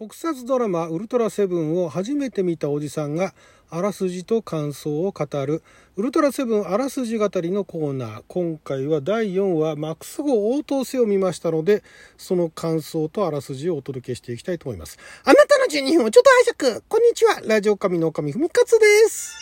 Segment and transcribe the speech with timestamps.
[0.00, 3.34] 特撮ドラマウルトラセブンを初めて見たおじさんが
[3.68, 5.62] あらすじと感想を語る
[5.94, 8.22] ウルトラセブンあらすじ語りのコーナー。
[8.26, 11.82] 今回は第4話マックス号応答せを見ましたので
[12.16, 14.96] その感想とあらすじをお届けしていきたいと思います。
[15.22, 17.42] あなたの12分をちょっと拝借こんにちは。
[17.44, 19.36] ラジオ神の神ふみかつです。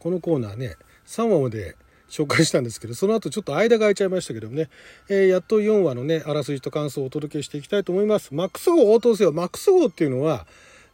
[0.00, 0.74] このコーナーね
[1.06, 1.76] 3話まで
[2.08, 4.68] 紹介したんですけど、その後ちょっと間が空いちゃいましたけどもね、
[5.08, 8.34] えー、やっと4話のね、あらすじと感想をお届けしていきたいと思います。
[8.34, 9.32] マックス号応答せよ。
[9.32, 10.46] マックス号っていうのは、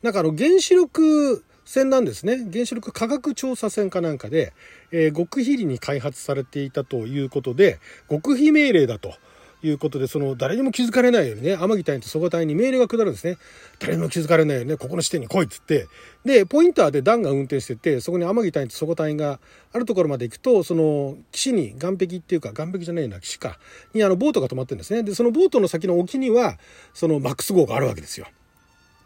[0.03, 2.39] なんかあの原子力船なんですね。
[2.53, 4.53] 原子力科学調査船かなんかで、
[4.91, 7.79] えー、極秘裏に開発されていたということで、
[8.11, 9.15] 極秘命令だと。
[9.62, 13.39] いうことで、その誰にも気づかれないようにね、天城隊員と蘇我隊に命令が下るんですね。
[13.79, 15.89] 誰にも気づかれないようにね、ここの地点に来いっつって。
[16.25, 19.41] で、ポインターでダンが運転してて、そこに天城隊員と蘇我隊員が
[19.73, 23.59] あるところまで行くと、その岸に岸壁っていうか、岸壁じゃないな、岸か、
[23.95, 25.03] にあのボートが止まってるんですね。
[25.03, 26.59] で、そのボートの先の沖には、
[26.95, 28.27] そのマックス号があるわけですよ。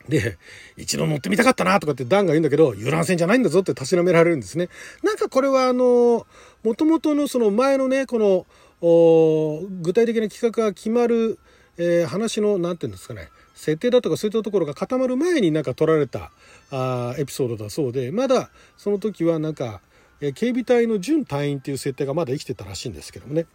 [0.09, 0.39] で、
[0.77, 4.69] 一度乗ってみたかったなとかってダンが言うんだけど、遊覧船じゃないんだぞってたしなめられるんですね。
[5.03, 6.27] なんかこれはあの、
[6.63, 8.47] もともとのその前のね、この、
[8.81, 11.39] 具体的な企画が決まる、
[11.79, 16.31] えー、話の何て言うんですかね設定だとかそういったところが固まる前になんか撮られた
[16.71, 19.81] あエピソードだそうでまだその時はなんか、
[20.21, 23.47] えー、警備隊の準隊員っていう設定がまだ生きてたらしいんですけどもね。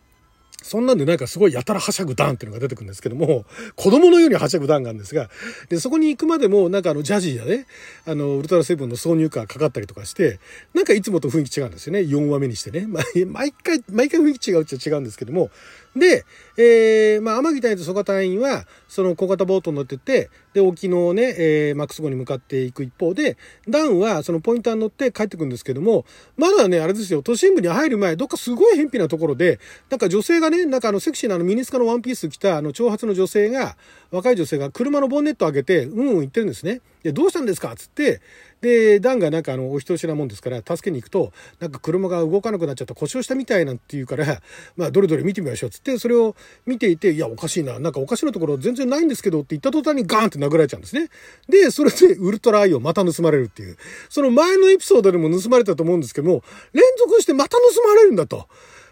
[0.62, 3.46] そんなんでなんかすごいやたらはしゃぐダンっていうのが出てくるんですけども、
[3.76, 5.30] 子供のようにはしゃぐ段があるんですが、
[5.70, 7.66] で、そこに行くまでも、なんかあの、ジャジーやね、
[8.06, 10.40] あの、ウルトラセブンの挿入歌かかったりとかして、
[10.74, 12.00] なんかいつもと雰囲気違うんですよね。
[12.02, 12.88] 4話目にしてね。
[13.28, 15.50] 毎回、毎回雰囲気違うっちゃ違うんですけども、
[15.96, 16.26] で、
[16.58, 23.38] えー、まあ、天城隊と蘇我隊員は、その小型ボートに乗ってて、で、沖のね、えー、マックス号に向かっていく一方で、
[23.70, 33.78] ダウンはそのポインターに乗って帰ってくるんですけども、まだね、あれですよ、都心部に入る前、どっかすごい偏僻なところで、なんか女性がね、なんかあの、セクシーなあのミニスカのワンピース着た、あの、長髪の女性が、
[34.12, 36.82] 若い女性が車のボンネットを開けて、うんうん言ってるんですね。
[37.02, 37.74] で、どうしたんですか？
[37.78, 38.20] つって、
[38.62, 44.42] で、ダンがなんかあの、お人よしなもんですから、助けに行くと、なんか車が動かなくなっちゃった故障したみたいなんて言うから、
[44.78, 45.70] まあ、どれどれ見てみましょう。
[45.72, 46.36] つって、それを
[46.66, 47.80] 見ていて、いや、おかしいな。
[47.80, 51.10] なんかおかしなところ全然ないんですけどって言った途端にガーンって殴られちゃうんですね。
[51.50, 53.78] で、それでウルトラアイをまた盗まれるっていう。
[54.10, 56.44] その前のエピソードでも盗まれたと思うんですけども、
[56.74, 58.48] 連続してまた盗まれるんだと。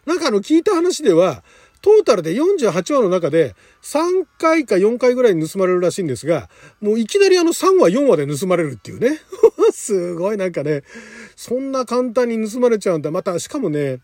[0.05, 1.43] なんかあの、聞いた話では、
[1.81, 6.49] トータルで48話の中で3回か4回ぐらい盗まれるらしいんですが、
[6.81, 9.19] もういきなりあの3話4話で盗まれるっていうね。
[9.89, 10.83] すごいなんかね、
[11.35, 13.09] そんな簡単に盗まれちゃうんだ。
[13.09, 13.99] また、しかもね、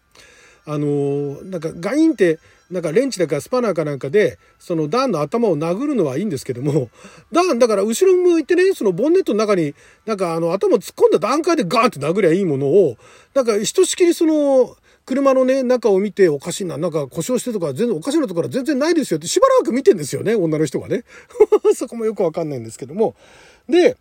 [0.68, 2.40] あのなんかガインって、
[2.72, 6.90] なんかレンチだからスパナーかなんかで、そのダンの頭を殴るのはいいんですけども、
[7.32, 9.76] ダン、だから後ろ向いてね、そのボンネットの中に、
[10.08, 12.98] なんかあの頭突っ込んだ段階でガーンって殴りゃいいものを、
[13.36, 14.76] なんかひとしきりその、
[15.06, 21.04] 車のね、中を見ておかしいな、なんか故障してとか全然おかしなところは全然ないですよってしばらく見てんですよね、女の人がね。
[21.76, 23.16] そこもよくわかんないんですけども。
[23.70, 23.98] で、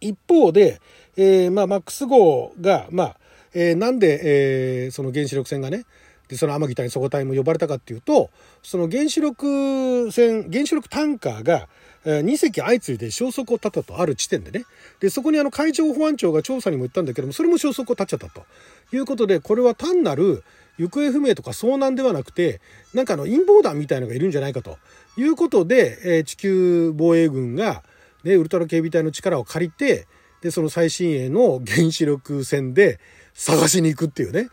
[0.00, 0.80] 一方で、
[1.16, 3.16] えー、まあ、マックス号が、まあ、
[3.54, 5.84] えー、なんで、えー、その原子力船がね、
[6.28, 8.30] で、その天城隊、底隊も呼ばれたかっていうと、
[8.62, 11.68] その原子力船、原子力タンカーが、
[12.04, 14.64] 2隻相次いで消息を絶ったとある地点でね。
[15.00, 18.46] で、そこにあの海上保安庁が調査にも行ったんだけども、それも消息を絶っちゃったと
[18.94, 20.42] いうことで、これは単なる
[20.78, 22.60] 行方不明とか遭難ではなくて、
[22.94, 24.78] なんかあの陰謀団みたいのがいるんじゃないかと
[25.18, 27.82] いうことで、え地球防衛軍が、
[28.24, 30.06] ね、ウルトラ警備隊の力を借りて、
[30.42, 32.98] で、その最新鋭の原子力船で
[33.34, 34.48] 探しに行くっていうね。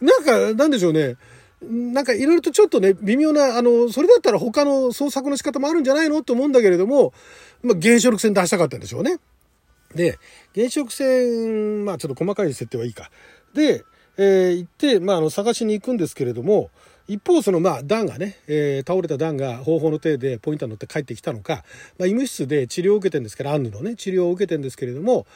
[0.00, 1.16] なんか、なんでしょうね。
[1.62, 7.12] なんかいろいろとちょっとね、微妙な、あの、それだったら他の創作の仕方もあるんじゃないのと思うんだけれども、
[7.62, 9.18] まあ、原子力船出したかったんでしょうね。
[9.94, 10.18] で、
[10.54, 13.10] 原子力船、まあちょっと細かい設定はいいか。
[13.54, 13.84] で、
[14.18, 16.70] えー、行って、まああの、探しに行くんですけれども、
[17.08, 21.64] 一方、その、まあ、ダンがね、えー、倒れたダンが方法の手でポインター乗って帰ってきたのか、
[21.98, 25.26] まあ、医務室で治療を受けてるんですけど、アンヌのね、治療を受けてるんですけれども、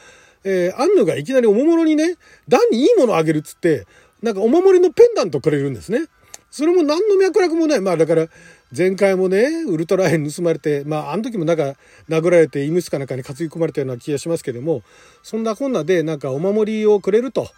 [0.43, 2.15] えー、アンヌがいきなりおもむろにね、
[2.47, 3.85] ダンにいいものをあげるっつって、
[4.21, 6.05] なんかお守りのペンダントくれるんですね。
[6.49, 7.81] それも何の脈絡もない。
[7.81, 8.27] まあだから、
[8.75, 11.75] 前回もね、ウルトラン盗まれて、まああの時もなんか
[12.09, 14.83] 殴られて医務室かなんかに担ぎ込まれたような気がしますけれども、
[15.23, 17.49] そんなこんなでなんかお守りをくれると。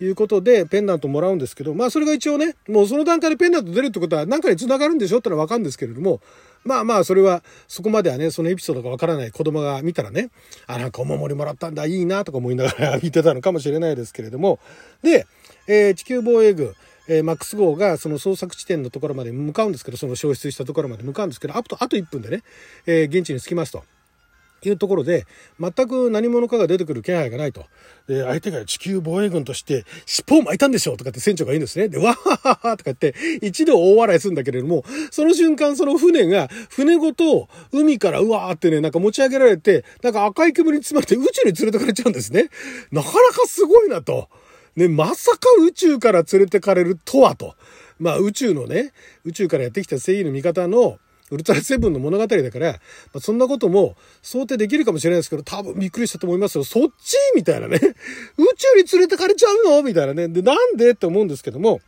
[0.00, 6.20] いうことで、ペンダントもらうんですけど、まあそれが一応ね、もうその段階でペンダント出るってことは何かに繋がるんでしょってのはわかるんですけれども、
[6.64, 10.30] まあまあそれはそこまではね、そのエピソードがわからない子供が見たらね、
[10.66, 14.60] あ、なんかお守りもらったんだ、いいなとか思いながら 見てたのかもしれないですけれども、
[15.02, 15.26] で、
[15.66, 16.74] えー、地球防衛軍、
[17.08, 22.42] えー、マックス号がその捜索地点のところまで向かうんですけど、その消失したところまで向かうんですけど、あと、あと1分でね、
[22.86, 23.82] えー、現地に着きますと。
[24.62, 25.26] いうところで、
[25.60, 27.66] 全く何者かが出てくる気配がないと。
[28.06, 31.88] で、相手が地球防衛軍として尻尾を巻いたんでしょうとかって船長が言うんですね。
[31.88, 42.48] で、わはははとか言って、一度大笑いするんだけれども、その瞬間その船が、船ごと海からうわーってね、なんか持ち上げられて、なんか赤い煙に包まれて宇宙に連れてかれちゃうんですね。
[42.90, 44.28] なかなかすごいなと。
[44.76, 47.56] ね、まさか宇宙から連れてかれるとはと。
[47.98, 48.92] まあ宇宙のね、
[49.24, 50.98] 宇宙からやってきた正義の味方の
[51.30, 52.78] ウルトラセブンの物語だから、ま
[53.14, 56.64] あ、そんなことも想定できるかもしれないですけど、多分びっくりしたと思いますよ。
[56.64, 57.16] そっち？
[57.34, 57.76] みたいなね。
[58.38, 59.82] 宇宙に連れてかれちゃうの？
[59.82, 60.28] みたいなね。
[60.28, 60.90] で、なんで？
[60.90, 61.80] って思うんですけども、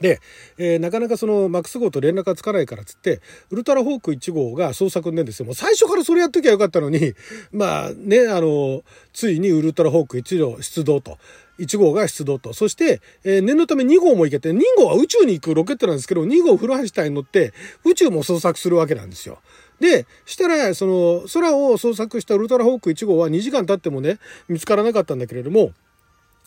[0.00, 0.20] で、
[0.56, 3.20] えー、なかなかそのマックス号と連絡がつかないからっつって、
[3.50, 5.46] ウルトラホーク1号が捜索ねんですよ。
[5.46, 7.14] もう最初からそれやっときゃよかったのに、
[7.52, 8.82] まあね、あの、
[9.12, 11.18] ついにウルトラホーク1号出動と。
[11.60, 12.52] 1号が出動と。
[12.52, 17.52] そして、えー、念のため2号も行けて、2号は宇宙に行くロケットなんですけど、2号古橋隊に乗って
[17.84, 19.38] 宇宙も捜索するわけなんですよ。
[19.80, 24.18] で、したら、その、空を捜索したウルトラホーク1号は2時間経ってもね、
[24.48, 25.72] 見つからなかったんだけれども、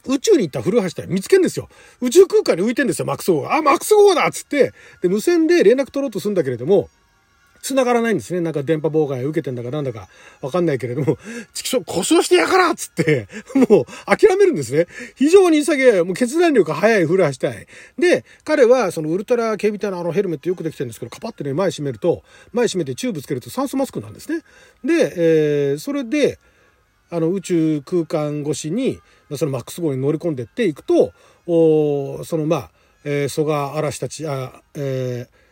[0.05, 1.69] 宇宙に行った古橋隊見つけんですよ。
[2.01, 3.55] 宇宙空間に浮いてんですよ、マックス号が。
[3.55, 6.89] あ、マックス号だっつって、で、無線で連絡取ろうとするんだけれども、
[7.63, 8.41] 繋がらないんですね。
[8.41, 10.09] なんか電波妨害を受けてんだかなんだか
[10.41, 11.17] わかんないけれども、
[11.53, 14.85] 畜生故障してやからっつって、もう諦めるんですね。
[15.15, 17.65] 非常に潔い、もう決断力が速い古橋隊。
[17.97, 24.41] で、彼はそのウルトラ警備隊のあのヘルメットよくできてるんですけど、カパってね、前閉めると、前閉めてチューブつけると酸素マスクなんですね。
[24.83, 26.39] で、えー、それで、
[27.09, 28.99] あの宇宙空間越しに、
[29.37, 31.13] そのマックス号に乗り込んでっていくと、
[31.47, 32.71] おそのまあ、
[33.05, 35.42] えー、蘇我嵐たち、あ、えー、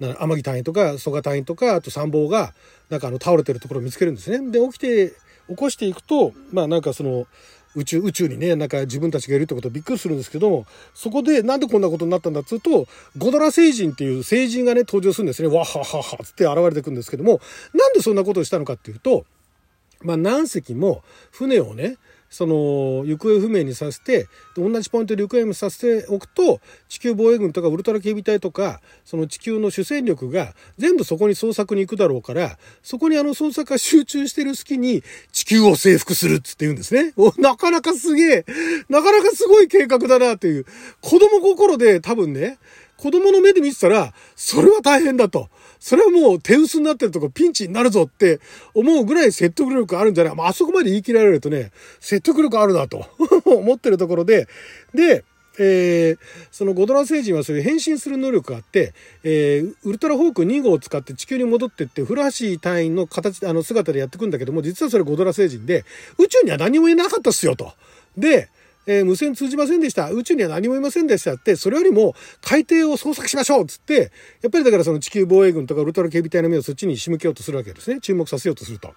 [0.00, 2.54] 天城隊員とか蘇我隊員とかあと参謀が
[2.88, 4.50] なんかあの倒れてるところを見つけるんですね。
[4.50, 5.12] で起きて
[5.48, 7.26] 起こしていくとまあなんかその
[7.76, 12.86] 宇宙宇宙にねなんか自分たちがいるってことびっくりするんですけどもそこでなんでこんなことになったんだっつうと
[13.16, 17.40] ゴドラ星人っていう星人がね登場するんですねわはははつって現れてくるんですけども
[17.74, 19.24] なんでそんなことをしたのかっていうと
[20.02, 21.96] まあ、何隻も船をね
[22.30, 37.12] その行方不明にさせて同じポイントで行方不明させておくと地球防衛軍とかウルトラ警備隊とかその地球の主戦力が全部そこに捜索に行くだろうからそこにあの捜索が集中してる隙に地球を征服するっつって言うんですね。
[37.38, 38.44] なかなかすげえ
[38.88, 40.66] なかなかすごい計画だなっていう
[41.00, 42.58] 子供心で多分ね
[42.96, 45.48] 子供の目で見てたらそれは大変だと。
[45.80, 48.38] それはもう手薄になってるとこピンチになるぞって
[48.74, 53.06] 思うぐらい説得力あるんじゃないまあ、あそこまで言い切られるとね、説得力あるなと
[53.44, 54.46] 思ってるところで、
[54.94, 55.24] で、
[55.58, 56.18] えー、
[56.50, 58.94] そのゴドラ星人はそういう変身する能力があって、
[59.24, 65.84] えー、ウルトラホーク2号を使って地球に戻ってって、古橋隊員の形、あの姿でやってくんだけども、実はそれゴドラ星人で、
[66.18, 67.72] 宇宙には何もいなかったっすよと。
[68.16, 68.48] で、
[68.90, 70.10] えー、無線通じませんでした。
[70.10, 74.10] 宇宙には何もいませんでしたって、それよりも海底を捜索しましょうっつって、
[74.42, 78.00] やっぱりだからその地球防衛軍とかウルトラ警備隊の目をそっちに仕向けようとするわけですね。
[78.00, 78.92] 注目させようとすると。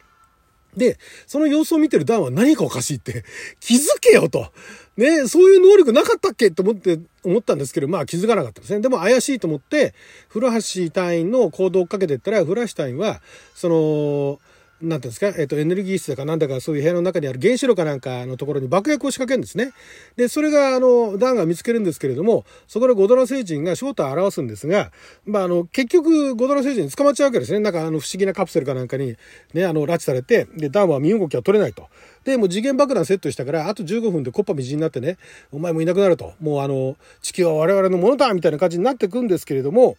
[0.75, 0.97] で、
[1.27, 3.23] その様子を見てるダンは何かおかしいって、
[3.59, 4.51] 気づけよと。
[4.97, 8.79] ね、そういう能力なかったっけと思って、思ったんですけど、まあ気づかなかったですね。
[8.79, 9.93] でも怪しいと思って、
[10.27, 13.21] 古橋隊員の行動を追っかけてったら、古橋隊員は、
[13.53, 14.39] その、
[14.81, 19.71] なんていうんですか、えっ、と、エネルギー室だかなんだかそういう部屋の中にある原子炉かなんかのところに爆薬を仕掛けるんですね。
[20.17, 24.91] で、それが、あの、ダンが見つけるんですけれども、そこでゴドラ星人が正体を表すんですが、
[25.25, 27.59] まあ、あの、結局、ゴドラ星人に捕まっちゃうわけですね。
[27.59, 29.15] なんか、あの、不思議なカプセルかなんかに、
[29.53, 31.87] ね、あの、拉致されて、で、ダンは身動きは取れないと。
[32.25, 35.17] で、もう次元爆弾セットしたから、あと15分でコッパみじんになってね、
[35.51, 36.33] お前もいなくなると。
[36.41, 39.95] もうあの、地球は我々のものだみたいな感じになってくんですけれども、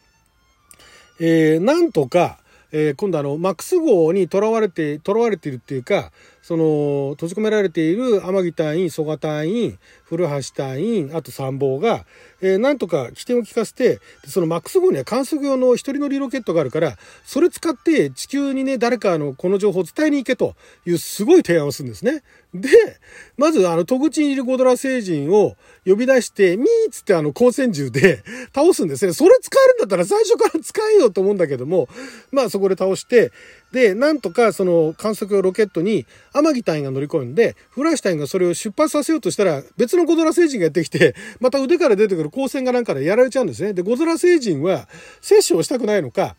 [1.20, 2.38] えー、なんとか、
[2.76, 6.10] えー、今度あの、マックス号に囚われて、囚われているっていうか、
[6.44, 12.05] その、閉じ込められている天城隊員、蘇我隊員、古橋隊員、あと参謀が、
[12.43, 22.22] えー、なんとか起点を利かせて、そのマックス号には観測用の一人乗りロケットがあるから、それ使って地球にね、誰かのこの情報を伝えに行けというすごい提案をするんですね。
[22.53, 22.69] で、
[23.39, 28.22] まずあの、戸口にいるゴドラ星人を呼び出して、ミーっつってあの、光線銃で
[28.55, 29.15] 倒すんですね。
[29.15, 31.89] それ使えるんだったら最初から使えよと思うんだけども、
[32.31, 33.32] まあそこで倒して、
[33.74, 43.72] で、なんとかその観測用ロケットに天城隊員が乗り込んで、フラッシュ隊員がそれを出発させようとしたら、別のゴドラ星人がやってきて、また腕から出てくる光線がなんかでやられちゃうんですね。
[43.72, 44.88] で、ゴドラ星人は、
[45.20, 46.36] 摂取をしたくないのか、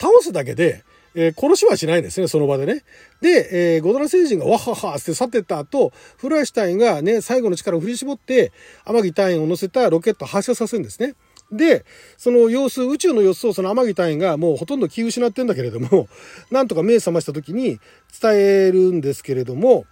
[0.00, 0.82] 倒すだけで、
[1.14, 2.82] えー、殺しはしないんですね、その場でね。
[3.20, 8.50] で、えー、ゴドラ星人がわははって去ってった後、フライシュタインがね、最後の力を振り絞って、
[8.84, 11.14] 天城隊員を乗せたロケットを発射させるんですね。
[11.52, 11.84] で、
[12.16, 16.08] その様子、宇宙の様子をその天城隊員がもうほとんど気失ってんだけれども、
[16.50, 17.78] なんとか目覚ました時に
[18.20, 19.86] 伝えるんですけれども、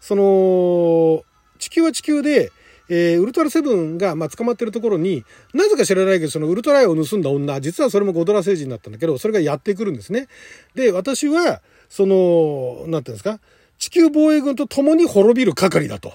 [0.00, 1.24] その、
[1.58, 2.52] 地球は地球で、
[2.88, 10.28] えー、ウルトラセブンが、まあ、捕まってるところに、なぜか知らないけど、そのウルトラアイを盗んだ女、実はそれもゴドラ星人だったんだけど、それがやってくるんですね。
[10.74, 13.40] で、私は、その、なんていうんですか、
[13.78, 16.14] 地球防衛軍と共に滅びる係だと。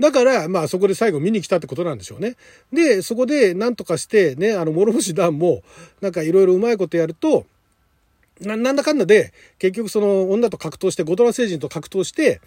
[0.00, 2.36] だから、まあそこで最後見に来たってことなんでしょうね。
[2.72, 5.62] で、そこで何とかしてね、あの、諸星団も、
[6.00, 7.44] なんかいろいろうまいことやると、
[8.40, 12.40] な、なんだかんだで、結局その女と格闘して、ゴドラ星人と格闘して、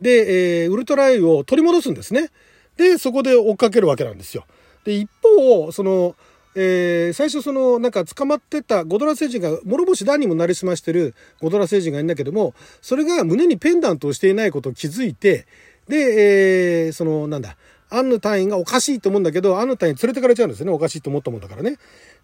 [0.00, 2.30] で、えー、ウルトライを取り戻すんですね。
[2.76, 4.44] で、そこで追っかけるわけなんですよ。
[4.84, 6.16] で、一方、その、
[6.58, 15.46] えー、最初そのなんか捕まってたゴドラ星人が諸星団にもなりすましてるゴドラ星人がいるんだけどもそれが胸にペンダントをしていないことを気づいて
[15.88, 17.56] で、えー、そのなんだ
[17.88, 20.72] アンヌ隊員がおかしいと思うんだけど、アンヌ隊員連れてかれちゃうんですよね。
[20.72, 21.78] おかしいと思ったもんだからね。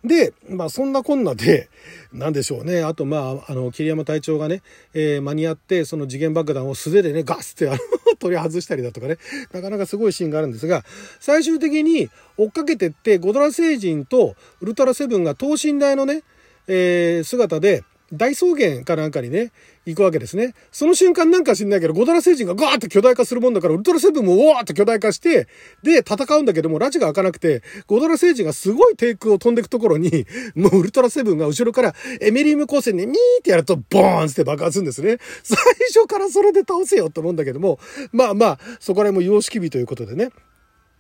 [0.05, 1.69] で、まあそんなこんなで、
[2.13, 2.83] なんでしょうね。
[2.83, 7.79] あとまあ、あの、桐山隊長がね、えー、間に合って、その次元爆弾を素手でね、ガスってあの
[8.19, 9.19] 取り外したりだとかね、
[9.53, 10.85] なかなかすごいシーンがあるんですが、
[11.21, 16.25] 最終的に追っかけてって、ゴドラ星人とウルトラセブンが等身大のね、
[16.67, 19.53] えー、姿で、大草原かなんかにね、
[19.87, 20.55] 行くわけですね。
[20.71, 25.49] その瞬間なんか知んないけど、ゴドラ星人がガーッと巨大化するもんだから、ウルトラセブンもワーッと巨大化して、
[25.83, 35.19] で、戦うんだけども、拉致が開かなくて、ゴドラ星人がすごい低空を飛んでいくところに、もうウルトラセブンが後ろからエメリウム光線にミーってやると、ボーンって爆発するんですね。
[35.43, 35.57] 最
[35.89, 37.79] 初からそれで倒せよと思うんだけども、
[38.13, 40.31] まあまあ、そこら辺も様式美ということでね。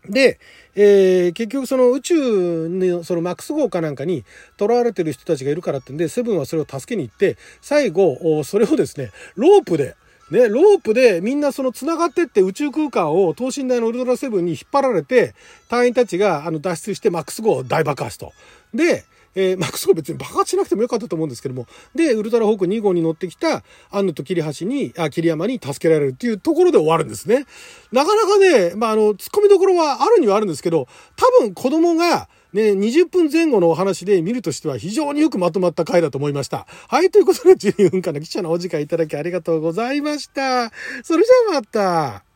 [0.08, 0.40] で、
[0.74, 4.24] えー、結局その宇宙のそのマックス号かなんかに
[4.58, 9.96] 囚われてる人たちがいるからってんで、セブンはそれを助けに行って、最後、それをですね、ロープで、
[10.30, 15.34] ね、ロープでみんなその繋がってって宇宙空間を等身大のウルトラセブンに引っ張られて、
[15.68, 18.32] 隊員たちがあの脱出してマックス号を大爆発と。
[18.72, 19.04] で、
[19.34, 27.46] えー、まあ、そう別に爆発しなくてもよかったと思うんですけども、で、ウルトラホーク2号に乗ってきたアンヌと桐橋に、あ、桐山に助けられるっていうところで終わるんですね。
[27.92, 30.86] なかなかね、まあ、あの、突っ込みどころはあるにはあるんですけど、
[31.16, 36.66] 多分子供が、ね、20分前後のお話で見るとしては非常によくまとまった回だと思いました。
[36.88, 40.70] はい、ということで12分間の記者のお時間いただきありがとうございました。
[41.02, 42.31] それじゃあまた。